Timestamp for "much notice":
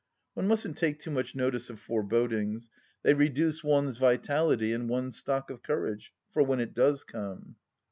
1.11-1.69